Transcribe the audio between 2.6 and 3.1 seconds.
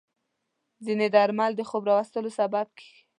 کېږي.